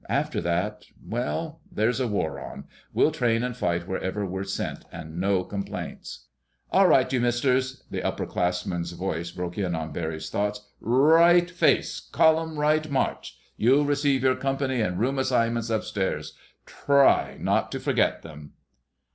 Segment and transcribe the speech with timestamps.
[0.09, 2.63] After that—well, there's a war on.
[2.91, 6.25] We'll train and fight wherever we're sent, with no complaints...."
[6.71, 10.61] "All right, you Misters!" the upperclassman's voice broke in on Barry's thoughts.
[10.79, 11.99] "Right, face!
[11.99, 13.37] Column right, march!
[13.57, 16.33] You'll receive your company and room assignments upstairs.
[16.65, 18.53] Try not to forget them!"